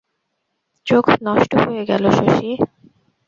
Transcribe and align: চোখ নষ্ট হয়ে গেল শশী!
চোখ 0.87 1.05
নষ্ট 1.27 1.51
হয়ে 1.63 1.83
গেল 1.89 2.03
শশী! 2.17 2.51